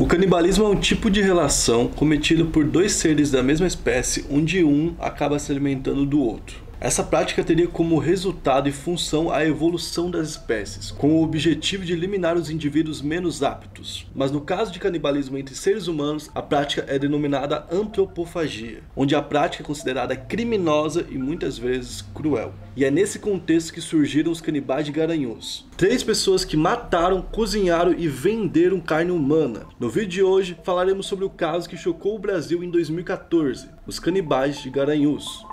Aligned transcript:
O 0.00 0.06
canibalismo 0.06 0.64
é 0.64 0.68
um 0.68 0.80
tipo 0.80 1.10
de 1.10 1.20
relação 1.20 1.86
cometido 1.86 2.46
por 2.46 2.64
dois 2.64 2.92
seres 2.92 3.30
da 3.30 3.42
mesma 3.42 3.66
espécie, 3.66 4.24
onde 4.30 4.64
um 4.64 4.94
acaba 4.98 5.38
se 5.38 5.52
alimentando 5.52 6.06
do 6.06 6.22
outro. 6.22 6.69
Essa 6.82 7.04
prática 7.04 7.44
teria 7.44 7.68
como 7.68 7.98
resultado 7.98 8.66
e 8.66 8.72
função 8.72 9.30
a 9.30 9.44
evolução 9.44 10.10
das 10.10 10.30
espécies, 10.30 10.90
com 10.90 11.10
o 11.12 11.22
objetivo 11.22 11.84
de 11.84 11.92
eliminar 11.92 12.38
os 12.38 12.48
indivíduos 12.48 13.02
menos 13.02 13.42
aptos. 13.42 14.06
Mas 14.14 14.30
no 14.30 14.40
caso 14.40 14.72
de 14.72 14.78
canibalismo 14.78 15.36
entre 15.36 15.54
seres 15.54 15.88
humanos, 15.88 16.30
a 16.34 16.40
prática 16.40 16.86
é 16.88 16.98
denominada 16.98 17.66
antropofagia, 17.70 18.82
onde 18.96 19.14
a 19.14 19.20
prática 19.20 19.62
é 19.62 19.66
considerada 19.66 20.16
criminosa 20.16 21.04
e 21.10 21.18
muitas 21.18 21.58
vezes 21.58 22.00
cruel. 22.14 22.54
E 22.74 22.82
é 22.82 22.90
nesse 22.90 23.18
contexto 23.18 23.74
que 23.74 23.80
surgiram 23.82 24.32
os 24.32 24.40
canibais 24.40 24.86
de 24.86 24.92
Garanhuns. 24.92 25.68
Três 25.76 26.02
pessoas 26.02 26.46
que 26.46 26.56
mataram, 26.56 27.20
cozinharam 27.20 27.92
e 27.92 28.08
venderam 28.08 28.80
carne 28.80 29.10
humana. 29.10 29.66
No 29.78 29.90
vídeo 29.90 30.08
de 30.08 30.22
hoje 30.22 30.56
falaremos 30.64 31.04
sobre 31.04 31.26
o 31.26 31.30
caso 31.30 31.68
que 31.68 31.76
chocou 31.76 32.16
o 32.16 32.18
Brasil 32.18 32.64
em 32.64 32.70
2014, 32.70 33.68
os 33.86 33.98
canibais 33.98 34.62
de 34.62 34.70
Garanhuns. 34.70 35.49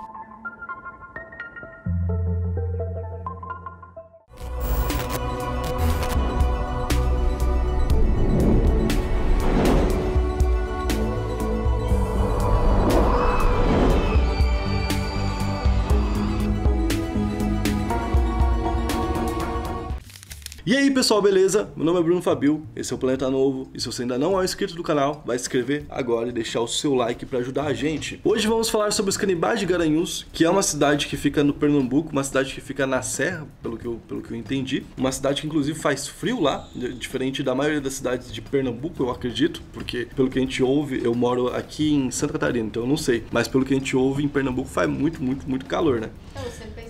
E 20.68 20.76
aí 20.76 20.90
pessoal, 20.90 21.22
beleza? 21.22 21.72
Meu 21.74 21.86
nome 21.86 21.98
é 21.98 22.02
Bruno 22.02 22.20
Fabio, 22.20 22.62
esse 22.76 22.92
é 22.92 22.94
o 22.94 22.98
Planeta 22.98 23.30
Novo 23.30 23.70
e 23.72 23.80
se 23.80 23.86
você 23.86 24.02
ainda 24.02 24.18
não 24.18 24.38
é 24.38 24.44
inscrito 24.44 24.74
do 24.74 24.82
canal, 24.82 25.22
vai 25.24 25.38
se 25.38 25.44
inscrever 25.44 25.86
agora 25.88 26.28
e 26.28 26.32
deixar 26.32 26.60
o 26.60 26.68
seu 26.68 26.94
like 26.94 27.24
para 27.24 27.38
ajudar 27.38 27.64
a 27.64 27.72
gente. 27.72 28.20
Hoje 28.22 28.46
vamos 28.46 28.68
falar 28.68 28.90
sobre 28.90 29.08
os 29.08 29.16
canibais 29.16 29.58
de 29.58 29.64
Garanhuns, 29.64 30.26
que 30.30 30.44
é 30.44 30.50
uma 30.50 30.62
cidade 30.62 31.06
que 31.06 31.16
fica 31.16 31.42
no 31.42 31.54
Pernambuco, 31.54 32.12
uma 32.12 32.22
cidade 32.22 32.52
que 32.52 32.60
fica 32.60 32.86
na 32.86 33.00
serra, 33.00 33.46
pelo 33.62 33.78
que 33.78 33.86
eu, 33.86 33.98
pelo 34.06 34.20
que 34.20 34.30
eu 34.30 34.36
entendi. 34.36 34.84
Uma 34.94 35.10
cidade 35.10 35.40
que 35.40 35.46
inclusive 35.46 35.78
faz 35.78 36.06
frio 36.06 36.38
lá, 36.38 36.68
diferente 36.98 37.42
da 37.42 37.54
maioria 37.54 37.80
das 37.80 37.94
cidades 37.94 38.30
de 38.30 38.42
Pernambuco, 38.42 39.02
eu 39.02 39.10
acredito, 39.10 39.62
porque 39.72 40.06
pelo 40.14 40.28
que 40.28 40.38
a 40.38 40.42
gente 40.42 40.62
ouve, 40.62 41.00
eu 41.02 41.14
moro 41.14 41.48
aqui 41.48 41.94
em 41.94 42.10
Santa 42.10 42.34
Catarina, 42.34 42.66
então 42.66 42.82
eu 42.82 42.86
não 42.86 42.98
sei, 42.98 43.24
mas 43.32 43.48
pelo 43.48 43.64
que 43.64 43.72
a 43.72 43.78
gente 43.78 43.96
ouve, 43.96 44.22
em 44.22 44.28
Pernambuco 44.28 44.68
faz 44.68 44.86
muito, 44.86 45.22
muito, 45.22 45.48
muito 45.48 45.64
calor, 45.64 45.98
né? 45.98 46.10
Que 46.34 46.82
tipo, 46.82 46.87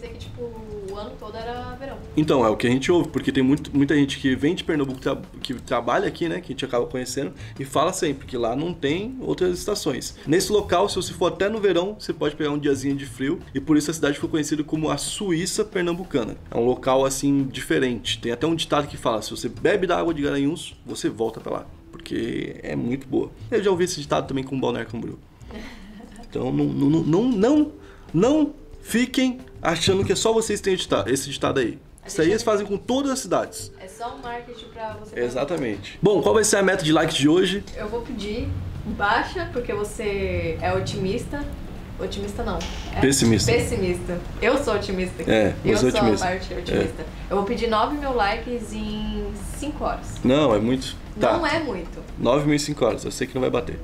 o 0.99 1.01
ano 1.01 1.13
todo 1.19 1.37
era 1.37 1.75
verão. 1.77 1.97
Então, 2.17 2.45
é 2.45 2.49
o 2.49 2.57
que 2.57 2.67
a 2.67 2.71
gente 2.71 2.91
ouve, 2.91 3.09
porque 3.09 3.31
tem 3.31 3.43
muito, 3.43 3.75
muita 3.75 3.95
gente 3.95 4.19
que 4.19 4.35
vem 4.35 4.55
de 4.55 4.65
Pernambuco, 4.65 5.01
que 5.41 5.55
trabalha 5.55 6.09
aqui, 6.09 6.29
né, 6.29 6.41
que 6.41 6.47
a 6.47 6.55
gente 6.55 6.65
acaba 6.65 6.87
conhecendo, 6.87 7.33
e 7.59 7.65
fala 7.65 7.93
sempre 7.93 8.27
que 8.27 8.37
lá 8.37 8.57
não 8.57 8.75
tem 8.75 9.17
outras 9.21 9.57
estações. 9.59 10.17
Nesse 10.27 10.51
local, 10.51 10.89
se 10.89 10.97
você 10.97 11.13
for 11.13 11.27
até 11.27 11.49
no 11.49 11.61
verão, 11.61 11.97
você 11.99 12.13
pode 12.13 12.35
pegar 12.35 12.51
um 12.51 12.59
diazinho 12.59 12.97
de 12.97 13.07
frio, 13.07 13.41
e 13.55 13.61
por 13.61 13.77
isso 13.77 13.91
a 13.91 13.95
cidade 13.95 14.15
ficou 14.15 14.29
conhecida 14.29 14.65
como 14.65 14.91
a 14.91 14.97
Suíça 14.97 15.65
Pernambucana. 15.65 16.37
É 16.51 16.57
um 16.57 16.65
local, 16.65 17.05
assim, 17.05 17.45
diferente. 17.45 18.21
Tem 18.21 18.33
até 18.33 18.47
um 18.47 18.55
ditado 18.55 18.89
que 18.89 18.97
fala, 18.97 19.23
se 19.23 19.31
você 19.31 19.49
bebe 19.49 19.87
da 19.87 19.99
água 19.99 20.13
de 20.13 20.23
Garanhuns, 20.23 20.77
você 20.85 21.09
volta 21.09 21.41
pra 21.41 21.53
lá, 21.53 21.67
porque 21.93 22.57
é 22.63 22.75
muito 22.75 23.07
boa. 23.07 23.31
Eu 23.51 23.63
já 23.63 23.71
ouvi 23.71 23.85
esse 23.85 24.01
ditado 24.01 24.27
também 24.27 24.43
com 24.43 24.57
o 24.57 24.61
Balneário 24.61 24.91
Camboriú. 24.91 25.19
Então, 26.31 26.53
não, 26.53 26.67
não, 26.67 26.91
não, 26.91 27.29
não, 27.33 27.73
não 28.13 28.55
fiquem 28.89 29.39
achando 29.61 30.03
que 30.03 30.13
é 30.13 30.17
só 30.17 30.33
vocês 30.33 30.61
que 30.61 30.65
têm 30.65 31.13
esse 31.13 31.29
ditado 31.31 31.61
aí. 31.61 31.79
Isso 32.07 32.23
aí 32.23 32.31
eles 32.31 32.43
fazem 32.43 32.65
com 32.65 32.79
todas 32.79 33.11
as 33.11 33.19
cidades. 33.19 33.71
É 33.79 33.87
só 33.87 34.15
um 34.15 34.23
marketing 34.23 34.65
pra 34.73 34.95
você. 34.95 35.21
Exatamente. 35.21 35.99
Bom, 36.01 36.23
qual 36.23 36.35
vai 36.35 36.43
ser 36.43 36.57
a 36.57 36.63
meta 36.63 36.83
de 36.83 36.91
likes 36.91 37.15
de 37.15 37.29
hoje? 37.29 37.63
Eu 37.77 37.87
vou 37.87 38.01
pedir 38.01 38.49
baixa, 38.87 39.51
porque 39.53 39.75
você 39.75 40.57
é 40.63 40.73
otimista. 40.73 41.45
Otimista 42.01 42.43
não. 42.43 42.59
É 42.97 43.01
Pessimista. 43.01 43.53
Pessimista. 43.53 44.19
Eu 44.41 44.57
sou 44.65 44.75
otimista. 44.77 45.23
É, 45.31 45.53
Eu 45.63 45.77
você 45.77 45.91
sou 45.91 45.99
é 45.99 46.03
otimista. 46.03 46.27
a 46.27 46.31
parte 46.31 46.55
otimista. 46.55 47.05
Eu 47.29 47.37
vou 47.37 47.45
pedir 47.45 47.67
9 47.69 47.99
mil 47.99 48.15
likes 48.15 48.73
em 48.73 49.27
5 49.59 49.85
horas. 49.85 50.07
Não, 50.25 50.55
é 50.55 50.59
muito. 50.59 50.97
Tá. 51.21 51.37
Não 51.37 51.47
é 51.47 51.59
muito. 51.59 52.03
9 52.19 52.47
mil 52.47 52.55
e 52.55 52.61
5 52.61 52.85
horas, 52.85 53.05
eu 53.05 53.11
sei 53.11 53.27
que 53.27 53.35
não 53.35 53.43
vai 53.43 53.51
bater. 53.51 53.79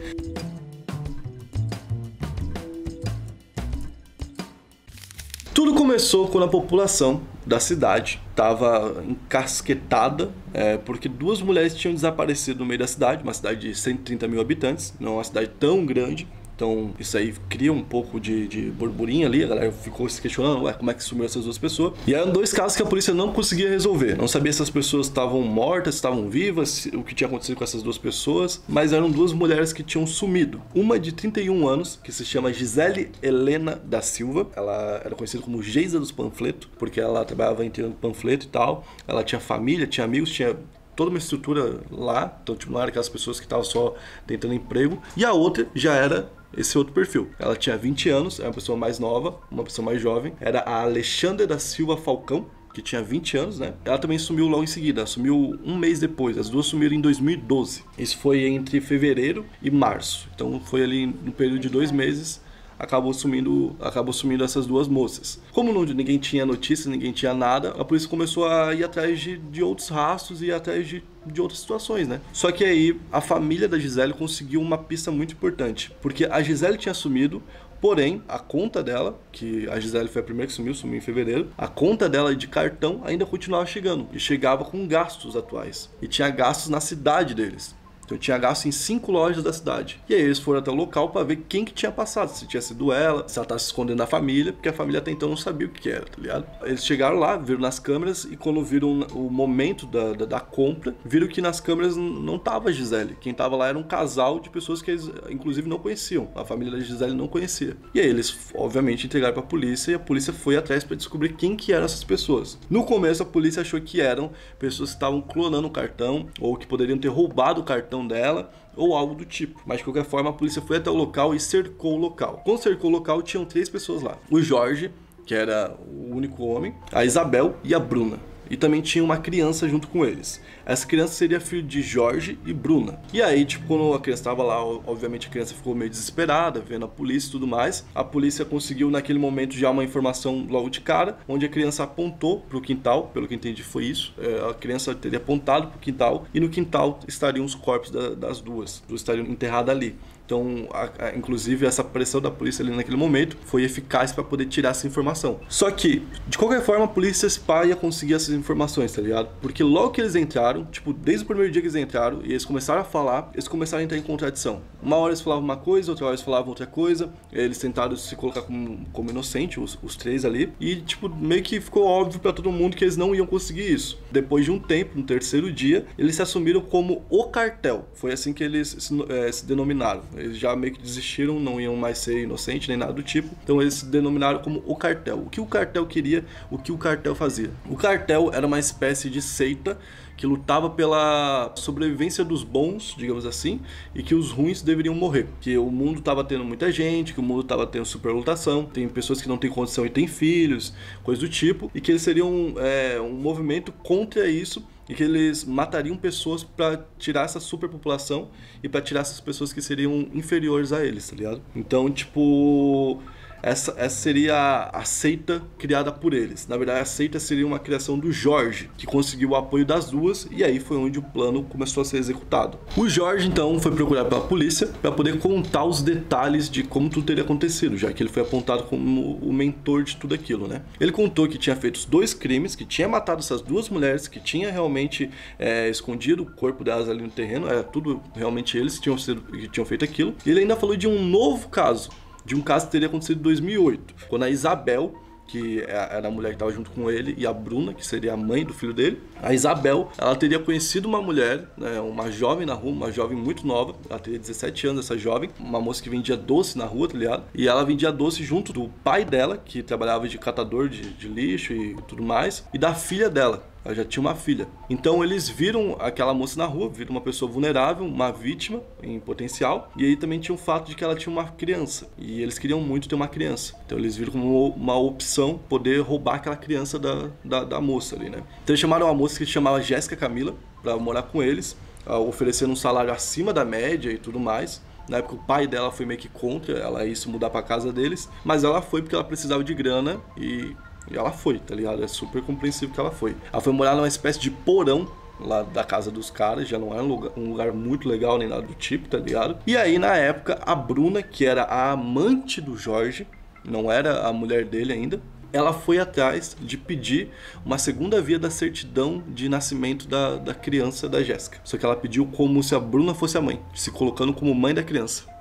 Tudo 5.65 5.79
começou 5.79 6.29
quando 6.29 6.45
a 6.45 6.49
população 6.49 7.23
da 7.47 7.59
cidade 7.59 8.21
estava 8.29 9.03
encasquetada 9.09 10.31
é, 10.53 10.77
porque 10.77 11.09
duas 11.09 11.41
mulheres 11.41 11.75
tinham 11.75 11.95
desaparecido 11.95 12.59
no 12.59 12.67
meio 12.67 12.81
da 12.81 12.87
cidade, 12.87 13.23
uma 13.23 13.33
cidade 13.33 13.61
de 13.61 13.75
130 13.75 14.29
mil 14.29 14.43
habitantes, 14.43 14.93
não 15.01 15.13
é 15.13 15.15
uma 15.15 15.25
cidade 15.25 15.51
tão 15.59 15.87
grande. 15.87 16.29
Então 16.55 16.95
isso 16.99 17.17
aí 17.17 17.35
cria 17.49 17.73
um 17.73 17.83
pouco 17.83 18.21
de, 18.21 18.47
de 18.47 18.63
burburinho 18.71 19.27
ali, 19.27 19.43
a 19.43 19.49
galera 19.49 19.73
ficou 19.73 20.09
se 20.09 20.21
questionando, 20.21 20.63
ué, 20.63 20.73
como 20.73 20.91
é 20.91 20.95
que 20.95 21.03
sumiu 21.03 21.25
essas 21.25 21.45
duas 21.45 21.59
pessoas? 21.59 21.95
E 22.07 22.15
eram 22.15 22.33
dois 22.33 22.53
casos 22.53 22.77
que 22.77 22.83
a 22.83 22.87
polícia 22.87 23.13
não 23.13 23.33
conseguia 23.33 23.69
resolver. 23.69 24.17
Não 24.17 24.29
sabia 24.29 24.53
se 24.53 24.63
as 24.63 24.71
pessoas 24.71 25.07
estavam 25.07 25.43
mortas, 25.43 25.95
estavam 25.97 26.29
vivas, 26.29 26.87
o 26.95 27.03
que 27.03 27.15
tinha 27.15 27.27
acontecido 27.27 27.57
com 27.57 27.65
essas 27.65 27.83
duas 27.83 27.99
pessoas, 27.99 28.63
mas 28.69 28.93
eram 28.93 29.11
duas 29.11 29.33
mulheres 29.33 29.73
que 29.73 29.83
tinham 29.83 30.07
sumido. 30.07 30.63
Uma 30.75 30.99
de 30.99 31.13
31 31.13 31.67
anos, 31.67 31.99
que 32.03 32.13
se 32.13 32.25
chama 32.25 32.53
Gisele 32.53 33.11
Helena 33.23 33.81
da 33.85 34.01
Silva, 34.01 34.49
ela 34.55 35.01
era 35.05 35.15
conhecida 35.15 35.43
como 35.43 35.63
Geisa 35.63 35.99
dos 35.99 36.13
Panfletos, 36.13 36.69
porque 36.79 37.01
ela 37.01 37.25
trabalhava 37.25 37.65
entregando 37.65 37.95
panfleto 37.97 38.47
e 38.47 38.49
tal. 38.49 38.85
Ela 39.07 39.25
tinha 39.25 39.41
família, 39.41 39.87
tinha 39.87 40.05
amigos, 40.05 40.31
tinha 40.31 40.57
toda 40.95 41.11
uma 41.11 41.19
estrutura 41.19 41.81
lá, 41.91 42.39
então 42.43 42.55
tipo, 42.55 42.73
não 42.73 42.81
era 42.81 42.89
aquelas 42.89 43.09
pessoas 43.09 43.41
que 43.41 43.47
estavam 43.47 43.65
só 43.65 43.95
tentando 44.27 44.55
emprego. 44.55 45.01
E 45.17 45.25
a 45.25 45.33
outra 45.33 45.67
já 45.75 45.95
era 45.95 46.29
esse 46.57 46.77
outro 46.77 46.93
perfil. 46.93 47.29
Ela 47.39 47.57
tinha 47.57 47.77
20 47.77 48.09
anos, 48.09 48.41
é 48.41 48.45
uma 48.45 48.53
pessoa 48.53 48.77
mais 48.77 48.99
nova, 48.99 49.39
uma 49.51 49.65
pessoa 49.65 49.85
mais 49.85 50.01
jovem. 50.01 50.33
Era 50.41 50.61
a 50.61 50.83
Alexandra 50.83 51.47
da 51.47 51.59
Silva 51.59 51.97
Falcão, 51.97 52.47
que 52.75 52.83
tinha 52.83 53.03
20 53.03 53.37
anos, 53.37 53.59
né? 53.59 53.75
Ela 53.85 53.99
também 53.99 54.19
sumiu 54.19 54.49
logo 54.49 54.65
em 54.65 54.67
seguida, 54.67 55.07
sumiu 55.07 55.59
um 55.65 55.77
mês 55.77 56.01
depois. 56.01 56.37
As 56.37 56.51
duas 56.51 56.67
sumiram 56.67 56.95
em 56.95 57.01
2012. 57.01 57.85
Isso 57.97 58.19
foi 58.19 58.45
entre 58.45 58.81
fevereiro 58.81 59.47
e 59.63 59.71
março. 59.71 60.29
Então 60.35 60.61
foi 60.61 60.83
ali 60.83 61.07
no 61.07 61.31
período 61.31 61.61
de 61.61 61.69
dois 61.69 61.93
meses 61.93 62.43
acabou 62.79 63.13
sumindo, 63.13 63.77
acabou 63.81 64.13
sumindo 64.13 64.45
essas 64.45 64.67
duas 64.67 64.89
moças. 64.89 65.41
Como 65.53 65.73
não, 65.73 65.85
ninguém 65.85 66.19
tinha 66.19 66.45
notícia, 66.47 66.91
ninguém 66.91 67.13
tinha 67.13 67.35
nada, 67.35 67.75
a 67.79 67.85
polícia 67.85 68.09
começou 68.09 68.47
a 68.47 68.75
ir 68.75 68.85
atrás 68.85 69.21
de, 69.21 69.39
de 69.39 69.63
outros 69.63 69.89
rastros 69.89 70.43
e 70.43 70.53
atrás 70.53 70.87
de, 70.87 71.03
de 71.27 71.41
outras 71.41 71.61
situações, 71.61 72.09
né? 72.09 72.21
Só 72.33 72.51
que 72.51 72.65
aí 72.65 72.99
a 73.13 73.21
família 73.21 73.69
da 73.69 73.79
Gisele 73.79 74.13
conseguiu 74.13 74.61
uma 74.61 74.79
pista 74.79 75.11
muito 75.11 75.33
importante, 75.33 75.93
porque 76.01 76.25
a 76.25 76.43
Gisele 76.43 76.79
tinha 76.79 76.95
sumido, 76.95 77.43
Porém, 77.85 78.23
a 78.27 78.39
conta 78.39 78.83
dela, 78.83 79.21
que 79.31 79.69
a 79.69 79.79
Gisele 79.79 80.09
foi 80.09 80.23
a 80.23 80.25
primeira 80.25 80.47
que 80.47 80.55
sumiu, 80.55 80.75
sumiu 80.75 80.97
em 80.97 81.03
fevereiro, 81.03 81.51
a 81.59 81.69
conta 81.69 82.09
dela 82.09 82.35
de 82.35 82.49
cartão 82.49 83.03
ainda 83.05 83.27
continuava 83.27 83.67
chegando. 83.67 84.09
E 84.11 84.19
chegava 84.19 84.65
com 84.65 84.89
gastos 84.89 85.37
atuais. 85.37 85.91
E 86.01 86.09
tinha 86.09 86.31
gastos 86.31 86.71
na 86.71 86.81
cidade 86.81 87.35
deles. 87.35 87.77
Então 88.05 88.19
tinha 88.19 88.37
gasto 88.39 88.67
em 88.67 88.73
cinco 88.73 89.11
lojas 89.11 89.43
da 89.43 89.53
cidade. 89.53 90.01
E 90.09 90.15
aí 90.15 90.21
eles 90.21 90.39
foram 90.39 90.59
até 90.59 90.71
o 90.71 90.75
local 90.75 91.11
para 91.11 91.25
ver 91.25 91.45
quem 91.49 91.65
que 91.65 91.73
tinha 91.73 91.91
passado, 91.91 92.29
se 92.29 92.47
tinha 92.47 92.61
sido 92.61 92.93
ela, 92.93 93.27
se 93.29 93.39
ela 93.39 93.47
tava 93.47 93.59
se 93.59 93.67
escondendo 93.67 93.99
da 93.99 94.07
família, 94.07 94.53
porque 94.53 94.69
a 94.69 94.73
família 94.73 95.01
até 95.01 95.11
então 95.11 95.29
não 95.29 95.37
sabia 95.37 95.67
o 95.67 95.71
que 95.71 95.89
era, 95.89 96.05
tá 96.05 96.21
ligado? 96.21 96.47
Eles 96.63 96.85
chegaram 96.85 97.19
lá, 97.19 97.37
viram 97.37 97.61
nas 97.61 97.79
câmeras 97.79 98.25
e 98.25 98.37
quando 98.37 98.63
viram 98.63 99.01
o 99.13 99.31
momento 99.31 99.87
da, 99.87 100.13
da, 100.13 100.25
da 100.25 100.41
compra, 100.41 100.95
viram 101.05 101.27
que 101.29 101.41
nas 101.41 101.61
câmeras 101.61 101.97
não 101.97 102.39
tava 102.39 102.69
a 102.69 102.73
Gisele. 102.73 103.17
Quem 103.21 103.33
tava 103.33 103.57
lá 103.57 103.69
era 103.69 103.79
um 103.79 103.83
casal 103.83 104.41
de 104.41 104.51
pessoas 104.51 104.83
que 104.83 104.91
eles 104.91 105.11
inclusive 105.31 105.69
não 105.69 105.79
conheciam. 105.79 106.29
A 106.35 106.45
família 106.45 106.73
da 106.73 106.81
Gisele 106.81 107.15
não 107.15 107.29
conhecia. 107.29 107.77
E 107.95 108.01
aí 108.01 108.07
eles, 108.07 108.37
obviamente, 108.55 109.07
entregaram 109.07 109.35
pra 109.35 109.43
polícia 109.43 109.93
e 109.93 109.95
a 109.95 109.99
polícia 109.99 110.33
foi 110.33 110.57
atrás 110.57 110.85
para 110.85 110.97
descobrir 110.97 111.35
quem 111.35 111.57
que 111.57 111.73
eram 111.73 111.85
essas 111.85 112.05
pessoas. 112.05 112.59
No 112.69 112.85
começo 112.85 113.23
a 113.23 113.27
polícia 113.27 113.63
achou 113.63 113.81
que 113.81 114.01
eram 114.01 114.31
pessoas 114.59 114.91
que 114.91 114.97
estavam 114.97 115.21
clonando 115.21 115.69
o 115.69 115.71
cartão 115.71 116.27
ou 116.41 116.57
que 116.57 116.67
poderiam 116.67 116.99
ter 116.99 117.09
roubado 117.09 117.61
o 117.61 117.65
cartão 117.65 117.94
dela 118.07 118.51
ou 118.75 118.95
algo 118.95 119.15
do 119.15 119.25
tipo. 119.25 119.61
Mas 119.67 119.79
de 119.79 119.85
qualquer 119.85 120.05
forma, 120.05 120.31
a 120.31 120.33
polícia 120.33 120.63
foi 120.63 120.79
até 120.79 120.91
o 120.91 120.95
local 120.95 121.35
e 121.35 121.41
cercou 121.41 121.95
o 121.95 121.99
local. 121.99 122.41
Quando 122.45 122.63
cercou 122.63 122.91
o 122.91 122.93
local, 122.93 123.21
tinham 123.23 123.45
três 123.45 123.69
pessoas 123.69 124.03
lá: 124.03 124.17
o 124.31 124.41
Jorge, 124.41 124.91
que 125.27 125.35
era 125.35 125.77
o 125.87 126.15
único 126.15 126.45
homem, 126.45 126.75
a 126.91 127.05
Isabel 127.05 127.57
e 127.63 127.75
a 127.75 127.79
Bruna. 127.79 128.19
E 128.51 128.57
também 128.57 128.81
tinha 128.81 129.03
uma 129.03 129.17
criança 129.17 129.69
junto 129.69 129.89
com 129.89 130.05
eles. 130.05 130.41
Essa 130.67 130.87
criança 130.87 131.15
seria 131.15 131.41
filho 131.41 131.63
de 131.63 131.83
Jorge 131.83 132.39
e 132.47 132.53
Bruna. 132.53 132.99
E 133.13 133.21
aí, 133.23 133.45
tipo, 133.45 133.67
quando 133.67 133.93
a 133.95 134.01
criança 134.01 134.21
estava 134.21 134.43
lá, 134.43 134.65
obviamente 134.65 135.27
a 135.27 135.31
criança 135.31 135.55
ficou 135.55 135.75
meio 135.75 135.91
desesperada, 135.91 136.61
vendo 136.61 136.85
a 136.85 136.89
polícia 136.89 137.29
e 137.29 137.31
tudo 137.33 137.47
mais. 137.47 137.85
A 137.95 138.03
polícia 138.05 138.45
conseguiu 138.45 138.91
naquele 138.91 139.19
momento 139.19 139.55
já 139.55 139.71
uma 139.71 139.85
informação 139.85 140.47
logo 140.49 140.69
de 140.71 140.81
cara, 140.81 141.19
onde 141.29 141.45
a 141.47 141.49
criança 141.49 141.83
apontou 141.85 142.41
pro 142.41 142.61
quintal, 142.61 143.11
pelo 143.13 143.27
que 143.29 143.35
entendi 143.35 143.63
foi 143.63 143.85
isso. 143.85 144.15
É, 144.19 144.49
a 144.51 144.55
criança 144.55 144.95
teria 144.95 145.19
apontado 145.19 145.69
pro 145.69 145.79
quintal 145.79 146.27
e 146.33 146.41
no 146.41 146.49
quintal 146.49 147.01
estariam 147.07 147.45
os 147.45 147.55
corpos 147.55 147.91
da- 147.91 148.15
das 148.15 148.41
duas, 148.41 148.83
duas 148.89 149.01
estariam 149.01 149.27
enterradas 149.27 149.75
ali. 149.75 149.97
Então, 150.27 150.67
a, 150.73 151.07
a, 151.07 151.17
inclusive, 151.17 151.67
essa 151.67 151.85
pressão 151.85 152.21
da 152.21 152.31
polícia 152.31 152.63
ali 152.63 152.75
naquele 152.75 152.97
momento 152.97 153.37
foi 153.45 153.63
eficaz 153.63 154.13
para 154.13 154.25
poder 154.25 154.47
tirar 154.47 154.71
essa 154.71 154.87
informação. 154.87 155.41
Só 155.49 155.71
que, 155.71 156.03
de 156.27 156.39
qualquer 156.39 156.63
forma, 156.63 156.85
a 156.85 156.89
polícia 156.89 157.29
SPA 157.29 157.67
ia 157.67 157.77
conseguir 157.77 158.15
essas 158.15 158.35
informações, 158.35 158.93
tá 158.93 159.03
ligado? 159.03 159.29
Porque 159.41 159.63
logo 159.63 159.91
que 159.91 160.01
eles 160.01 160.15
entraram, 160.15 160.65
tipo, 160.67 160.93
desde 160.93 161.25
o 161.25 161.27
primeiro 161.27 161.53
dia 161.53 161.61
que 161.61 161.69
eles 161.69 161.77
entraram, 161.77 162.21
e 162.25 162.31
eles 162.31 162.45
começaram 162.45 162.81
a 162.81 162.85
falar, 162.85 163.31
eles 163.35 163.47
começaram 163.47 163.83
a 163.83 163.85
entrar 163.85 163.99
em 163.99 164.03
contradição. 164.03 164.63
Uma 164.83 164.97
hora 164.97 165.11
eles 165.11 165.21
falavam 165.21 165.45
uma 165.45 165.57
coisa, 165.57 165.91
outra 165.91 166.07
hora 166.07 166.15
eles 166.15 166.25
falavam 166.25 166.49
outra 166.49 166.67
coisa, 166.67 167.11
eles 167.33 167.59
tentaram 167.59 167.97
se 167.97 168.17
colocar 168.17 168.43
como, 168.43 168.87
como 168.93 169.11
inocente, 169.11 169.61
os, 169.61 169.79
os 169.83 169.97
três 169.97 170.25
ali, 170.25 170.53
e, 170.59 170.77
tipo, 170.77 171.09
meio 171.09 171.43
que 171.43 171.61
ficou 171.61 171.85
óbvio 171.85 172.21
para 172.21 172.33
todo 172.33 172.51
mundo 172.51 172.77
que 172.77 172.85
eles 172.85 172.97
não 172.97 173.15
iam 173.15 173.27
conseguir 173.27 173.73
isso. 173.73 173.99
Depois 174.11 174.45
de 174.45 174.51
um 174.51 174.59
tempo, 174.59 174.97
no 174.97 175.03
terceiro 175.03 175.53
dia, 175.53 175.85
eles 175.99 176.17
se 176.17 176.23
assumiram 176.23 176.63
como 176.63 177.05
o 177.11 177.25
cartel. 177.25 177.87
Foi 177.95 178.13
assim 178.13 178.33
que 178.33 178.43
eles 178.43 178.77
se, 178.79 179.05
é, 179.11 179.31
se 179.31 179.45
denominaram. 179.45 180.03
Eles 180.17 180.39
já 180.39 180.55
meio 180.55 180.73
que 180.73 180.81
desistiram, 180.81 181.39
não 181.41 181.61
iam 181.61 181.77
mais 181.77 181.99
ser 181.99 182.23
inocentes 182.23 182.69
nem 182.69 182.77
nada 182.77 182.93
do 182.93 183.03
tipo. 183.03 183.35
Então 183.43 183.61
eles 183.61 183.75
se 183.75 183.87
denominaram 183.87 184.41
como 184.41 184.63
o 184.67 184.77
cartel. 184.77 185.19
O 185.19 185.31
que 185.31 185.41
o 185.41 185.47
cartel 185.47 185.87
queria, 185.87 186.25
o 186.51 186.59
que 186.59 186.73
o 186.73 186.79
cartel 186.79 187.15
fazia? 187.15 187.51
O 187.69 187.77
cartel 187.77 188.31
era 188.33 188.47
uma 188.47 188.59
espécie 188.59 189.11
de 189.11 189.21
seita 189.21 189.79
que 190.17 190.27
lutava 190.27 190.71
pela 190.71 191.53
sobrevivência 191.57 192.25
dos 192.25 192.45
bons, 192.45 192.95
digamos 192.97 193.27
assim, 193.27 193.61
e 193.95 194.03
que 194.03 194.15
os 194.15 194.31
ruins 194.31 194.63
deveriam 194.63 194.95
morrer. 194.95 195.27
Que 195.41 195.59
o 195.59 195.71
mundo 195.71 195.99
estava 195.99 196.23
tendo 196.23 196.45
muita 196.45 196.71
gente, 196.71 197.13
que 197.13 197.21
o 197.21 197.23
mundo 197.23 197.43
estava 197.43 197.67
tendo 197.67 197.85
superlotação, 197.85 198.65
tem 198.65 198.89
pessoas 198.89 199.21
que 199.21 199.29
não 199.29 199.37
têm 199.37 199.51
condição 199.51 199.85
e 199.85 199.91
têm 199.91 200.07
filhos, 200.07 200.73
coisa 201.03 201.21
do 201.21 201.29
tipo, 201.29 201.71
e 201.75 201.81
que 201.81 201.91
eles 201.91 202.03
seriam 202.03 202.55
é, 202.59 203.01
um 203.01 203.13
movimento 203.13 203.73
contra 203.73 204.29
isso 204.29 204.65
e 204.89 204.95
que 204.95 205.03
eles 205.03 205.45
matariam 205.45 205.97
pessoas 205.97 206.45
para 206.45 206.85
tirar 206.99 207.25
essa 207.25 207.41
superpopulação 207.41 208.31
e 208.63 208.69
para 208.69 208.81
tirar 208.81 209.01
essas 209.01 209.21
pessoas 209.21 209.53
que 209.53 209.63
seriam 209.63 210.09
inferiores 210.13 210.73
a 210.73 210.85
eles, 210.85 211.09
tá 211.09 211.17
ligado? 211.17 211.41
Então, 211.55 211.91
tipo, 211.91 213.03
essa, 213.45 213.75
essa 213.77 213.95
seria 213.95 214.71
a 214.73 214.85
seita 214.85 215.43
criada 215.59 215.93
por 215.93 216.15
eles. 216.15 216.49
Na 216.49 216.57
verdade, 216.57 216.81
a 216.81 216.85
seita 216.85 217.21
seria 217.21 217.47
uma 217.47 217.59
criação 217.59 217.99
do 217.99 218.11
Jorge, 218.11 218.71
que 218.79 218.87
conseguiu 218.87 219.31
o 219.31 219.37
apoio 219.37 219.67
das 219.67 219.91
duas, 219.91 220.27
e 220.31 220.43
aí 220.43 220.59
foi 220.59 220.79
onde 220.79 220.99
o 220.99 221.03
plano 221.03 221.43
começou 221.45 221.83
a 221.83 221.85
ser 221.85 221.99
executado. 221.99 222.59
O 222.77 222.89
Jorge, 222.89 223.29
então, 223.29 223.61
foi 223.61 223.71
procurado 223.73 224.09
pela 224.09 224.23
polícia 224.23 224.69
para 224.81 224.91
poder 224.91 225.19
contar 225.19 225.65
os 225.65 225.83
detalhes 225.83 226.49
de 226.49 226.63
como 226.63 226.89
tudo 226.89 227.05
teria 227.05 227.23
acontecido, 227.23 227.77
já 227.77 227.93
que 227.93 228.03
ele 228.03 228.11
foi 228.11 228.23
apontado 228.23 228.65
como 228.65 229.17
o 229.17 229.33
mentor 229.33 229.85
de 229.85 229.97
tudo 229.97 230.15
aquilo, 230.15 230.49
né? 230.49 230.63
Ele 230.81 230.91
contou 230.91 231.29
que 231.29 231.37
tinha 231.37 231.55
feito 231.55 231.77
os 231.77 231.85
dois 231.85 232.15
crimes, 232.15 232.57
que 232.57 232.65
tinha 232.65 232.89
matado 232.89 233.21
essas 233.21 233.43
duas 233.43 233.69
mulheres, 233.69 234.09
que 234.09 234.21
tinha 234.21 234.51
realmente 234.51 235.11
é, 235.39 235.69
escondido 235.69 236.23
o 236.23 236.27
corpo 236.27 236.65
delas 236.65 236.89
ali 236.89 237.03
no 237.03 237.11
terreno, 237.11 237.47
era 237.47 237.63
tudo 237.63 238.03
realmente 238.15 238.57
eles 238.57 238.77
que 238.77 238.85
tinham, 238.85 238.97
sido, 238.97 239.21
que 239.21 239.49
tinham 239.49 239.67
feito 239.67 239.85
aquilo. 239.85 240.15
E 240.25 240.31
ele 240.31 240.41
ainda 240.41 240.57
falou 240.57 240.77
de 240.77 240.89
um 240.89 241.05
novo 241.07 241.49
caso, 241.49 241.91
de 242.25 242.35
um 242.35 242.41
caso 242.41 242.67
que 242.67 242.73
teria 242.73 242.89
acontecido 242.89 243.19
em 243.19 243.23
2008, 243.23 243.95
quando 244.09 244.23
a 244.25 244.31
Isabel, 244.31 244.95
que 245.27 245.61
é, 245.63 245.97
era 245.97 246.09
a 246.09 246.11
mulher 246.11 246.31
que 246.31 246.35
estava 246.37 246.53
junto 246.53 246.71
com 246.71 246.91
ele, 246.91 247.15
e 247.17 247.27
a 247.27 247.33
Bruna, 247.33 247.73
que 247.75 247.87
seria 247.87 248.15
a 248.15 248.17
mãe 248.17 248.45
do 248.45 248.53
filho 248.53 248.73
dele, 248.73 249.01
a 249.23 249.33
Isabel, 249.33 249.91
ela 249.97 250.15
teria 250.17 250.39
conhecido 250.39 250.87
uma 250.89 251.01
mulher, 251.01 251.49
né, 251.57 251.81
uma 251.81 252.11
jovem 252.11 252.47
na 252.47 252.55
rua, 252.55 252.73
uma 252.73 252.93
jovem 252.93 253.17
muito 253.17 253.47
nova, 253.47 253.75
ela 253.89 253.99
teria 253.99 254.19
17 254.19 254.67
anos, 254.67 254.85
essa 254.85 254.99
jovem, 254.99 255.31
uma 255.39 255.61
moça 255.61 255.83
que 255.83 255.91
vendia 255.91 256.17
doce 256.17 256.59
na 256.59 256.65
rua, 256.65 256.89
tá 256.89 256.97
ligado? 256.97 257.25
E 257.35 257.49
ela 257.49 257.65
vendia 257.65 257.91
doce 257.91 258.23
junto 258.23 258.53
do 258.53 258.69
pai 258.83 259.05
dela, 259.05 259.37
que 259.37 259.63
trabalhava 259.63 260.09
de 260.09 260.19
catador 260.19 260.69
de, 260.69 260.83
de 260.93 261.09
lixo 261.09 261.53
e 261.53 261.75
tudo 261.89 262.03
mais, 262.03 262.45
e 262.53 262.59
da 262.59 262.75
filha 262.75 263.09
dela, 263.09 263.54
ela 263.65 263.75
já 263.75 263.85
tinha 263.85 264.01
uma 264.01 264.15
filha. 264.15 264.47
Então 264.69 265.03
eles 265.03 265.29
viram 265.29 265.77
aquela 265.81 266.13
moça 266.13 266.39
na 266.39 266.47
rua, 266.47 266.69
viram 266.69 266.91
uma 266.91 267.01
pessoa 267.01 267.31
vulnerável, 267.31 267.85
uma 267.87 268.13
vítima 268.13 268.63
em 268.83 269.01
potencial, 269.01 269.73
e 269.77 269.85
aí 269.85 269.97
também 269.97 270.21
tinha 270.21 270.35
o 270.35 270.39
fato 270.39 270.69
de 270.69 270.75
que 270.75 270.85
ela 270.85 270.95
tinha 270.95 271.13
uma 271.13 271.25
criança, 271.25 271.89
e 271.97 272.21
eles 272.21 272.39
queriam 272.39 272.61
muito 272.61 272.89
ter 272.89 272.95
uma 272.95 273.09
criança. 273.09 273.55
Então 273.65 273.79
eles 273.79 273.97
viram 273.97 274.13
como 274.13 274.49
uma 274.49 274.77
opção 274.77 275.41
poder 275.49 275.81
roubar 275.81 276.17
aquela 276.17 276.37
criança 276.37 276.79
da, 276.79 277.09
da, 277.25 277.45
da 277.45 277.61
moça 277.61 277.97
ali, 277.97 278.11
né? 278.11 278.19
Então 278.43 278.53
eles 278.53 278.61
chamaram 278.61 278.87
uma 278.87 278.95
moça 278.95 279.19
que 279.19 279.25
se 279.25 279.33
chamava 279.33 279.61
Jéssica 279.63 279.97
Camila 279.97 280.35
para 280.63 280.77
morar 280.77 281.03
com 281.03 281.23
eles, 281.23 281.57
oferecendo 281.87 282.53
um 282.53 282.57
salário 282.57 282.93
acima 282.93 283.33
da 283.33 283.45
média 283.45 283.91
e 283.91 283.99
tudo 283.99 284.19
mais. 284.19 284.63
Na 284.89 284.99
época 284.99 285.15
o 285.15 285.19
pai 285.19 285.47
dela 285.47 285.71
foi 285.71 285.87
meio 285.87 285.99
que 285.99 286.09
contra 286.09 286.59
ela 286.59 286.85
ir 286.85 286.95
se 286.95 287.09
mudar 287.09 287.31
para 287.31 287.43
casa 287.43 287.73
deles, 287.73 288.09
mas 288.23 288.45
ela 288.45 288.61
foi 288.61 288.83
porque 288.83 288.95
ela 288.95 289.05
precisava 289.05 289.43
de 289.43 289.55
grana 289.55 289.99
e 290.17 290.55
e 290.91 290.97
ela 290.97 291.11
foi, 291.11 291.39
tá 291.39 291.55
ligado? 291.55 291.83
É 291.83 291.89
super 291.89 292.23
compreensível 292.23 292.75
que 292.75 292.81
ela 292.81 292.91
foi. 292.91 293.17
Ela 293.33 293.41
foi 293.41 293.53
morar 293.53 293.75
numa 293.75 293.89
espécie 293.89 294.19
de 294.19 294.31
porão 294.31 294.89
lá 295.21 295.43
da 295.43 295.65
casa 295.65 295.91
dos 295.91 296.11
caras, 296.11 296.49
já 296.49 296.59
não 296.59 296.73
era 296.73 296.83
um 296.83 296.89
lugar, 296.89 297.13
um 297.17 297.31
lugar, 297.31 297.53
muito 297.53 297.89
legal 297.89 298.19
nem 298.19 298.29
nada 298.29 298.43
do 298.43 298.55
tipo, 298.55 298.89
tá 298.89 298.99
ligado? 298.99 299.39
E 299.47 299.57
aí, 299.57 299.79
na 299.79 299.97
época, 299.97 300.41
a 300.45 300.55
Bruna, 300.55 301.03
que 301.03 301.25
era 301.25 301.45
a 301.45 301.71
amante 301.71 302.41
do 302.41 302.57
Jorge, 302.57 303.07
não 303.45 303.71
era 303.71 304.07
a 304.07 304.13
mulher 304.13 304.45
dele 304.45 304.73
ainda, 304.73 305.01
ela 305.33 305.53
foi 305.53 305.79
atrás 305.79 306.37
de 306.41 306.57
pedir 306.57 307.11
uma 307.45 307.59
segunda 307.59 308.01
via 308.01 308.19
da 308.19 308.31
certidão 308.31 309.03
de 309.09 309.29
nascimento 309.29 309.89
da, 309.89 310.17
da 310.17 310.33
criança 310.33 310.89
da 310.89 311.03
Jéssica. 311.03 311.39
Só 311.43 311.59
que 311.59 311.65
ela 311.65 311.75
pediu 311.75 312.07
como 312.07 312.41
se 312.43 312.55
a 312.55 312.61
Bruna 312.61 312.95
fosse 312.95 313.19
a 313.19 313.21
mãe, 313.21 313.41
se 313.53 313.71
colocando 313.73 314.13
como 314.13 314.33
mãe 314.33 314.55
da 314.55 314.63
criança 314.63 315.13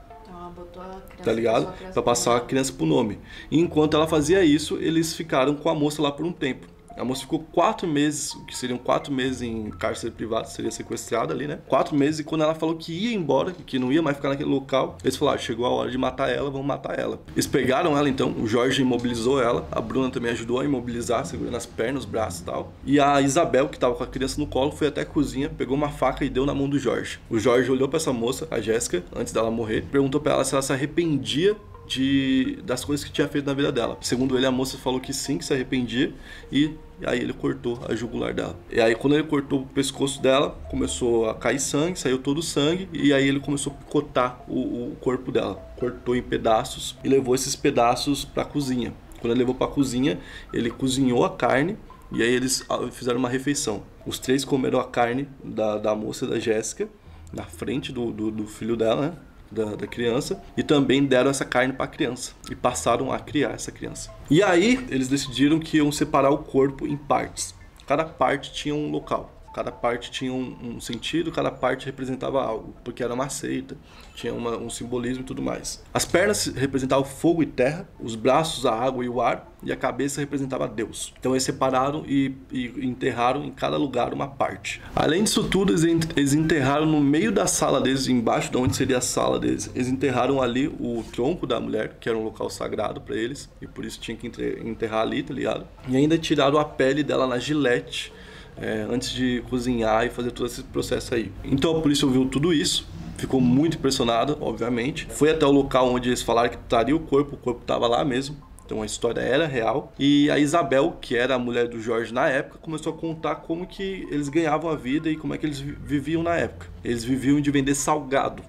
tá 1.24 1.32
ligado? 1.32 1.74
Para 1.94 2.02
passar 2.02 2.38
a 2.38 2.42
criança 2.42 2.74
pro 2.74 2.86
nome. 2.86 3.20
E 3.50 3.60
enquanto 3.60 3.96
ela 3.96 4.08
fazia 4.08 4.44
isso, 4.44 4.78
eles 4.78 5.14
ficaram 5.16 5.56
com 5.56 5.70
a 5.70 5.76
moça 5.76 6.02
lá 6.02 6.12
por 6.12 6.26
um 6.26 6.32
tempo. 6.32 6.73
A 6.98 7.04
moça 7.04 7.22
ficou 7.22 7.40
quatro 7.40 7.88
meses, 7.88 8.34
que 8.48 8.56
seriam 8.56 8.78
quatro 8.78 9.12
meses 9.12 9.42
em 9.42 9.70
cárcere 9.72 10.12
privado, 10.12 10.48
seria 10.50 10.72
sequestrada 10.72 11.34
ali, 11.34 11.48
né? 11.48 11.60
Quatro 11.68 11.96
meses, 11.96 12.20
e 12.20 12.24
quando 12.24 12.44
ela 12.44 12.54
falou 12.56 12.76
que 12.76 12.94
ia 12.94 13.16
embora, 13.16 13.52
que 13.52 13.80
não 13.80 13.92
ia 13.92 14.02
mais 14.02 14.16
ficar 14.18 14.30
naquele 14.30 14.50
local, 14.50 14.98
eles 15.04 15.16
falaram: 15.16 15.38
ah, 15.38 15.42
chegou 15.42 15.66
a 15.66 15.70
hora 15.70 15.92
de 15.92 15.98
matar 15.98 16.30
ela, 16.30 16.50
vamos 16.50 16.68
matar 16.68 16.98
ela. 16.98 17.20
Eles 17.34 17.48
pegaram 17.48 17.98
ela 17.98 18.08
então, 18.08 18.34
o 18.38 18.48
Jorge 18.48 18.82
imobilizou 18.82 19.42
ela, 19.42 19.68
a 19.72 19.82
Bruna 19.82 20.10
também 20.10 20.32
ajudou 20.32 20.60
a 20.60 20.66
imobilizar, 20.66 21.26
segurando 21.26 21.58
as 21.58 21.66
pernas, 21.66 22.04
os 22.04 22.10
braços 22.10 22.42
e 22.42 22.44
tal. 22.44 22.74
E 22.86 23.00
a 23.00 23.22
Isabel, 23.22 23.70
que 23.70 23.80
tava 23.80 23.96
com 23.96 24.04
a 24.04 24.08
criança 24.08 24.40
no 24.40 24.48
colo, 24.48 24.72
foi 24.72 24.88
até 24.88 25.02
a 25.02 25.06
cozinha, 25.06 25.50
pegou 25.50 25.76
uma 25.76 25.90
faca 25.90 26.24
e 26.24 26.30
deu 26.30 26.46
na 26.46 26.54
mão 26.54 26.70
do 26.70 26.78
Jorge. 26.78 27.20
O 27.30 27.40
Jorge 27.40 27.72
olhou 27.72 27.88
para 27.88 27.98
essa 27.98 28.14
moça, 28.14 28.48
a 28.52 28.60
Jéssica, 28.60 29.04
antes 29.16 29.34
dela 29.34 29.50
morrer, 29.50 29.86
perguntou 29.92 30.22
para 30.22 30.34
ela 30.34 30.46
se 30.46 30.54
ela 30.54 30.62
se 30.62 30.72
arrependia 30.72 31.56
de, 31.94 32.60
das 32.64 32.84
coisas 32.84 33.06
que 33.06 33.12
tinha 33.12 33.28
feito 33.28 33.46
na 33.46 33.54
vida 33.54 33.72
dela. 33.72 33.98
Segundo 34.02 34.36
ele, 34.38 34.46
a 34.46 34.52
moça 34.52 34.78
falou 34.78 35.00
que 35.00 35.14
sim, 35.14 35.38
que 35.38 35.46
se 35.46 35.54
arrependia 35.54 36.14
e 36.52 36.72
aí 37.06 37.20
ele 37.20 37.34
cortou 37.34 37.80
a 37.88 37.96
jugular 37.96 38.34
dela. 38.34 38.58
E 38.72 38.82
aí 38.82 38.96
quando 38.96 39.14
ele 39.14 39.24
cortou 39.24 39.62
o 39.62 39.66
pescoço 39.66 40.22
dela, 40.22 40.58
começou 40.70 41.30
a 41.30 41.36
cair 41.36 41.60
sangue, 41.60 42.00
saiu 42.00 42.18
todo 42.18 42.40
o 42.40 42.44
sangue 42.44 42.90
e 42.92 43.14
aí 43.14 43.28
ele 43.28 43.40
começou 43.40 43.74
a 43.74 43.76
picotar 43.76 44.44
o, 44.48 44.92
o 44.92 44.98
corpo 45.00 45.32
dela. 45.32 45.56
Cortou 45.78 46.16
em 46.16 46.22
pedaços 46.22 46.96
e 47.04 47.10
levou 47.10 47.36
esses 47.36 47.56
pedaços 47.56 48.26
para 48.26 48.44
a 48.44 48.46
cozinha. 48.46 48.94
Quando 49.20 49.32
ele 49.32 49.40
levou 49.40 49.56
para 49.56 49.68
a 49.68 49.70
cozinha, 49.70 50.20
ele 50.52 50.70
cozinhou 50.70 51.24
a 51.24 51.30
carne 51.30 51.78
e 52.12 52.22
aí 52.22 52.30
eles 52.30 52.66
ah, 52.70 52.88
fizeram 52.92 53.20
uma 53.20 53.30
refeição. 53.30 53.84
Os 54.06 54.20
três 54.20 54.44
comeram 54.44 54.80
a 54.80 54.84
carne 54.84 55.28
da, 55.44 55.78
da 55.78 55.96
moça 55.96 56.26
da 56.28 56.40
Jéssica 56.40 56.90
na 57.32 57.44
frente 57.44 57.92
do, 57.92 58.12
do, 58.12 58.30
do 58.30 58.46
filho 58.46 58.76
dela, 58.76 59.10
né? 59.10 59.18
Da, 59.54 59.76
da 59.76 59.88
criança 59.88 60.42
e 60.58 60.64
também 60.64 61.06
deram 61.06 61.30
essa 61.30 61.46
carne 61.46 61.74
para 61.74 61.86
a 61.86 61.88
criança 61.88 62.34
e 62.50 62.56
passaram 62.56 63.12
a 63.12 63.20
criar 63.20 63.52
essa 63.52 63.72
criança. 63.72 64.12
E 64.30 64.42
aí 64.42 64.86
eles 64.90 65.08
decidiram 65.08 65.60
que 65.60 65.78
iam 65.78 65.92
separar 65.92 66.32
o 66.32 66.40
corpo 66.40 66.86
em 66.88 66.98
partes. 66.98 67.56
Cada 67.86 68.04
parte 68.04 68.52
tinha 68.52 68.74
um 68.74 68.90
local. 68.90 69.43
Cada 69.54 69.72
parte 69.72 70.10
tinha 70.10 70.34
um, 70.34 70.56
um, 70.64 70.82
sentido, 70.82 71.32
cada 71.32 71.52
parte 71.52 71.86
representava 71.86 72.44
algo, 72.44 72.74
porque 72.84 73.04
era 73.04 73.14
uma 73.14 73.30
seita, 73.30 73.78
tinha 74.16 74.34
uma, 74.34 74.58
um 74.58 74.70
simbolismo 74.70 75.22
e 75.22 75.26
tudo 75.26 75.44
mais. 75.44 75.84
As 75.94 76.06
pernas 76.06 76.48
representavam 76.48 77.06
fogo 77.06 77.44
e 77.44 77.46
terra, 77.46 77.88
os 78.00 78.16
braços 78.16 78.66
a 78.66 78.74
água 78.74 79.06
e 79.06 79.10
o 79.10 79.22
ar, 79.22 79.54
e 79.64 79.72
a 79.72 79.76
cabeça 79.76 80.20
representava 80.20 80.68
Deus. 80.68 81.14
Então 81.20 81.34
eles 81.34 81.44
separaram 81.44 82.04
e, 82.08 82.36
e 82.52 82.66
enterraram 82.86 83.46
em 83.46 83.52
cada 83.52 83.78
lugar 83.78 84.12
uma 84.12 84.28
parte. 84.28 84.82
Além 84.96 85.24
disso 85.24 85.44
tudo, 85.48 85.74
eles 85.74 86.34
enterraram 86.34 86.88
no 86.88 87.00
meio 87.00 87.32
da 87.32 87.46
sala 87.46 87.80
deles, 87.80 88.08
embaixo 88.08 88.52
de 88.52 88.58
onde 88.58 88.76
seria 88.76 88.98
a 88.98 89.02
sala 89.02 89.40
deles, 89.40 89.70
eles 89.76 89.88
enterraram 89.88 90.42
ali 90.42 90.68
o 90.68 91.04
tronco 91.14 91.46
da 91.46 91.60
mulher, 91.60 91.98
que 92.00 92.10
era 92.10 92.18
um 92.18 92.24
local 92.24 92.50
sagrado 92.50 93.00
para 93.02 93.16
eles, 93.16 93.50
e 93.62 93.68
por 93.68 93.86
isso 93.86 94.00
tinha 94.00 94.18
que 94.18 94.28
enterrar 94.28 95.02
ali, 95.02 95.22
tá 95.22 95.34
ligado? 95.34 95.68
E 95.88 95.96
ainda 95.96 96.18
tiraram 96.18 96.58
a 96.58 96.66
pele 96.66 97.04
dela 97.04 97.28
na 97.28 97.38
gilete 97.38 98.12
é, 98.58 98.86
antes 98.90 99.10
de 99.10 99.44
cozinhar 99.50 100.06
e 100.06 100.10
fazer 100.10 100.32
todo 100.32 100.48
esse 100.48 100.64
processo 100.64 101.16
aí. 101.16 101.32
Então 101.44 101.78
a 101.78 101.82
polícia 101.82 102.06
ouviu 102.06 102.26
tudo 102.26 102.54
isso, 102.54 102.88
ficou 103.18 103.40
muito 103.40 103.78
impressionada, 103.78 104.38
obviamente. 104.40 105.08
Foi 105.10 105.32
até 105.32 105.46
o 105.46 105.52
local 105.52 105.92
onde 105.92 106.10
eles 106.10 106.22
falaram 106.22 106.50
que 106.50 106.58
estaria 106.58 106.96
o 106.96 107.00
corpo, 107.00 107.36
o 107.36 107.38
corpo 107.38 107.62
estava 107.62 107.88
lá 107.88 108.04
mesmo. 108.04 108.36
Então 108.66 108.82
a 108.82 108.86
história 108.86 109.22
era 109.22 109.46
real. 109.46 109.94
E 110.00 110.30
a 110.32 110.40
Isabel, 110.40 110.98
que 111.00 111.16
era 111.16 111.36
a 111.36 111.40
mulher 111.40 111.68
do 111.68 111.80
Jorge 111.82 112.14
na 112.14 112.28
época, 112.28 112.60
começou 112.60 112.94
a 112.94 112.98
contar 112.98 113.36
como 113.36 113.68
que 113.68 114.08
eles 114.10 114.30
ganhavam 114.30 114.72
a 114.72 114.76
vida 114.76 115.10
e 115.10 115.16
como 115.16 115.34
é 115.34 115.38
que 115.38 115.46
eles 115.46 115.60
viviam 115.60 116.24
na 116.24 116.36
época. 116.36 116.68
Eles 116.84 117.04
viviam 117.04 117.40
de 117.42 117.52
vender 117.52 117.76
salgado. 117.76 118.42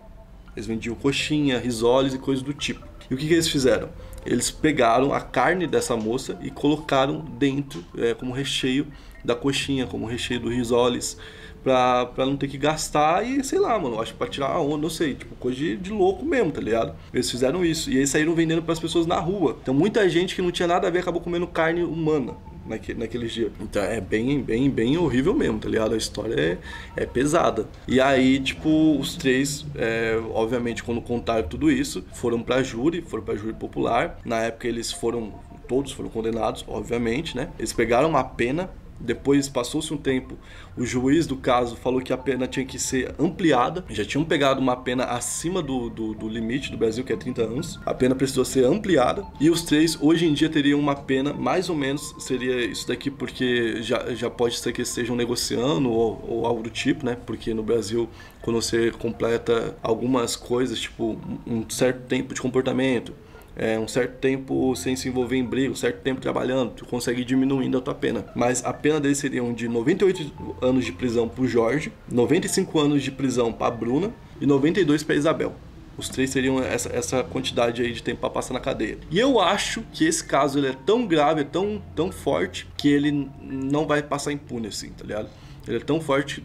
Eles 0.57 0.67
vendiam 0.67 0.95
coxinha, 0.95 1.59
risoles 1.59 2.15
e 2.15 2.19
coisas 2.19 2.43
do 2.43 2.55
tipo. 2.55 2.87
E 3.11 3.15
o 3.15 3.17
que, 3.17 3.27
que 3.27 3.35
eles 3.35 3.49
fizeram? 3.49 3.89
Eles 4.25 4.51
pegaram 4.51 5.13
a 5.13 5.21
carne 5.21 5.67
dessa 5.67 5.97
moça 5.97 6.39
e 6.41 6.51
colocaram 6.51 7.21
dentro, 7.21 7.85
é, 7.99 8.15
como 8.15 8.33
recheio, 8.33 8.87
da 9.25 9.35
coxinha, 9.35 9.87
como 9.87 10.07
recheio 10.07 10.41
do 10.41 10.49
risoles, 10.49 11.17
pra, 11.65 12.05
pra 12.07 12.27
não 12.27 12.37
ter 12.37 12.47
que 12.47 12.59
gastar 12.59 13.27
e, 13.27 13.43
sei 13.43 13.59
lá, 13.59 13.77
mano, 13.79 14.01
acho 14.01 14.13
que 14.13 14.19
pra 14.19 14.29
tirar 14.29 14.49
a 14.49 14.61
onda, 14.61 14.77
não 14.77 14.91
sei, 14.91 15.15
tipo, 15.15 15.35
coisa 15.37 15.57
de, 15.57 15.77
de 15.79 15.91
louco 15.91 16.25
mesmo, 16.25 16.53
tá 16.53 16.61
ligado? 16.61 16.95
Eles 17.13 17.31
fizeram 17.31 17.65
isso. 17.65 17.91
E 17.91 17.97
eles 17.97 18.11
saíram 18.11 18.35
vendendo 18.35 18.63
pras 18.63 18.79
pessoas 18.79 19.07
na 19.07 19.19
rua. 19.19 19.57
Então 19.63 19.73
muita 19.73 20.07
gente 20.09 20.37
que 20.37 20.43
não 20.43 20.53
tinha 20.53 20.69
nada 20.69 20.87
a 20.87 20.91
ver 20.91 20.99
acabou 20.99 21.23
comendo 21.23 21.47
carne 21.47 21.83
humana. 21.83 22.35
Naquele, 22.67 22.99
naqueles 22.99 23.31
dias. 23.31 23.53
Então 23.61 23.83
é 23.83 24.01
bem, 24.01 24.41
bem, 24.41 24.71
bem 24.71 24.97
horrível 24.97 25.35
mesmo, 25.35 25.59
tá 25.59 25.69
ligado? 25.69 25.93
A 25.93 25.99
história 25.99 26.35
é, 26.35 26.59
é 26.97 27.05
pesada. 27.05 27.69
E 27.87 28.01
aí, 28.01 28.41
tipo, 28.41 28.99
os 28.99 29.17
três, 29.17 29.67
é, 29.75 30.19
obviamente, 30.33 30.83
quando 30.83 31.03
contaram 31.03 31.47
tudo 31.47 31.71
isso, 31.71 32.03
foram 32.15 32.43
pra 32.43 32.63
júri, 32.63 33.03
foram 33.03 33.23
pra 33.23 33.37
júri 33.37 33.53
popular. 33.53 34.19
Na 34.25 34.41
época 34.41 34.67
eles 34.67 34.91
foram 34.91 35.35
todos 35.69 35.93
foram 35.93 36.11
condenados, 36.11 36.65
obviamente, 36.69 37.37
né? 37.37 37.49
Eles 37.59 37.73
pegaram 37.73 38.09
uma 38.09 38.25
pena 38.25 38.71
depois 39.05 39.49
passou-se 39.49 39.93
um 39.93 39.97
tempo, 39.97 40.37
o 40.77 40.85
juiz 40.85 41.27
do 41.27 41.37
caso 41.37 41.77
falou 41.77 42.01
que 42.01 42.13
a 42.13 42.17
pena 42.17 42.47
tinha 42.49 42.67
que 42.67 42.79
ser 42.79 43.15
ampliada. 43.19 43.85
Já 43.91 44.05
tinham 44.05 44.25
pegado 44.25 44.61
uma 44.61 44.77
pena 44.77 45.05
acima 45.05 45.63
do, 45.63 45.89
do, 45.89 46.15
do, 46.15 46.29
limite 46.29 46.71
do 46.71 46.77
Brasil, 46.77 47.05
que 47.05 47.13
é 47.13 47.17
30 47.17 47.43
anos. 47.43 47.81
A 47.87 47.95
pena 47.95 48.15
precisou 48.15 48.45
ser 48.45 48.65
ampliada. 48.65 49.25
E 49.41 49.51
os 49.51 49.63
três, 49.63 49.97
hoje 50.01 50.27
em 50.27 50.35
dia, 50.35 50.49
teriam 50.49 50.81
uma 50.81 50.97
pena, 50.97 51.33
mais 51.33 51.69
ou 51.71 51.77
menos, 51.77 52.15
seria 52.19 52.65
isso 52.65 52.89
daqui, 52.89 53.11
porque 53.11 53.83
já, 53.83 54.15
já 54.15 54.29
pode 54.29 54.59
ser 54.59 54.73
que 54.73 54.83
estejam 54.83 55.15
negociando 55.15 55.91
ou, 55.91 56.25
ou 56.29 56.47
algo 56.47 56.63
do 56.63 56.71
tipo, 56.71 57.07
né? 57.07 57.17
Porque 57.25 57.55
no 57.55 57.63
Brasil, 57.63 58.09
quando 58.43 58.61
você 58.61 58.91
completa 58.91 59.77
algumas 59.83 60.35
coisas, 60.35 60.81
tipo 60.81 61.19
um 61.47 61.69
certo 61.69 62.07
tempo 62.07 62.35
de 62.35 62.41
comportamento, 62.41 63.13
é, 63.57 63.79
um 63.79 63.87
certo 63.87 64.19
tempo 64.19 64.75
sem 64.75 64.97
se 64.97 65.09
envolver 65.09 65.37
em 65.37 65.45
briga, 65.45 65.73
um 65.73 65.77
certo 65.77 66.01
tempo 66.03 66.21
trabalhando, 66.21 66.73
tu 66.73 66.85
consegue 66.85 67.25
diminuindo 67.25 67.79
a 67.79 67.81
tua 67.81 67.95
pena. 67.95 68.27
Mas 68.35 68.65
a 68.65 68.73
pena 68.73 69.01
deles 69.01 69.19
seriam 69.19 69.53
de 69.53 69.69
98 69.69 70.57
anos 70.61 70.85
de 70.85 70.93
prisão 70.93 71.29
pro 71.29 71.47
Jorge, 71.47 71.93
95 72.11 72.81
anos 72.81 73.03
de 73.03 73.11
prisão 73.11 73.53
pra 73.53 73.71
Bruna 73.71 74.13
e 74.41 74.47
92 74.47 75.03
pra 75.03 75.15
Isabel. 75.15 75.55
Os 75.97 76.09
três 76.09 76.31
seriam 76.31 76.61
essa, 76.61 76.89
essa 76.93 77.23
quantidade 77.23 77.81
aí 77.81 77.93
de 77.93 78.03
tempo 78.03 78.21
para 78.21 78.31
passar 78.31 78.53
na 78.53 78.61
cadeia. 78.61 78.99
E 79.11 79.19
eu 79.19 79.41
acho 79.41 79.83
que 79.93 80.05
esse 80.05 80.25
caso 80.25 80.59
ele 80.59 80.67
é 80.67 80.77
tão 80.85 81.07
grave, 81.07 81.43
é 81.43 81.45
tão, 81.45 81.81
tão 81.95 82.11
forte, 82.11 82.67
que 82.77 82.89
ele 82.89 83.31
não 83.41 83.87
vai 83.87 84.03
passar 84.03 84.33
impune 84.33 84.67
assim, 84.67 84.89
tá 84.91 85.05
ligado? 85.05 85.29
Ele 85.67 85.79
é 85.79 85.81
tão 85.81 86.01
forte 86.01 86.45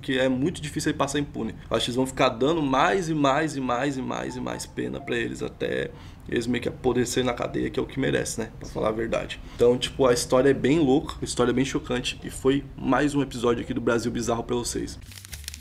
que 0.00 0.18
é 0.18 0.28
muito 0.28 0.60
difícil 0.60 0.90
ele 0.90 0.98
passar 0.98 1.18
impune. 1.18 1.54
Acho 1.70 1.86
que 1.86 1.90
eles 1.90 1.96
vão 1.96 2.06
ficar 2.06 2.28
dando 2.28 2.62
mais 2.62 3.08
e 3.08 3.14
mais 3.14 3.56
e 3.56 3.60
mais 3.60 3.96
e 3.96 4.02
mais 4.02 4.36
e 4.36 4.40
mais 4.40 4.66
pena 4.66 5.00
para 5.00 5.16
eles 5.16 5.42
até 5.42 5.90
eles 6.30 6.46
meio 6.46 6.62
que 6.62 6.68
apodrecerem 6.68 7.26
na 7.26 7.34
cadeia, 7.34 7.68
que 7.68 7.78
é 7.78 7.82
o 7.82 7.86
que 7.86 7.98
merece, 7.98 8.40
né? 8.40 8.50
Pra 8.58 8.68
falar 8.68 8.88
a 8.88 8.92
verdade. 8.92 9.40
Então, 9.56 9.76
tipo, 9.76 10.06
a 10.06 10.14
história 10.14 10.48
é 10.48 10.54
bem 10.54 10.78
louca, 10.78 11.16
a 11.20 11.24
história 11.24 11.50
é 11.50 11.54
bem 11.54 11.64
chocante 11.64 12.20
e 12.22 12.30
foi 12.30 12.64
mais 12.76 13.14
um 13.14 13.20
episódio 13.20 13.62
aqui 13.62 13.74
do 13.74 13.80
Brasil 13.80 14.10
Bizarro 14.12 14.44
para 14.44 14.54
vocês. 14.54 14.98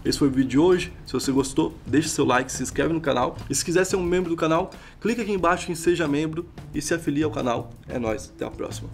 Esse 0.06 0.18
foi 0.18 0.30
o 0.30 0.32
vídeo 0.32 0.50
de 0.50 0.60
hoje. 0.60 0.94
Se 1.06 1.12
você 1.12 1.32
gostou, 1.32 1.74
deixe 1.86 2.08
seu 2.08 2.24
like, 2.24 2.52
se 2.52 2.64
inscreve 2.64 2.94
no 2.94 3.02
canal. 3.02 3.36
E 3.50 3.56
se 3.56 3.66
quiser 3.66 3.84
ser 3.84 3.98
um 3.98 4.04
membro 4.04 4.30
do 4.30 4.38
canal, 4.38 4.70
clique 5.02 5.20
aqui 5.20 5.32
embaixo 5.32 5.72
em 5.72 5.76
Seja 5.76 6.08
Membro 6.08 6.46
e 6.74 6.82
se 6.82 6.94
afilie 6.94 7.24
ao 7.24 7.32
canal. 7.32 7.72
É 7.88 8.00
nóis, 8.00 8.32
até 8.34 8.46
a 8.46 8.52
próxima. 8.52 8.90